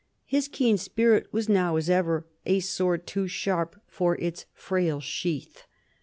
[0.25, 5.67] His keen spirit was now, as ever, a sword too sharp for its frail sheath.